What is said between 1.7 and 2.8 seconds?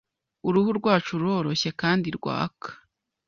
kandi rwaka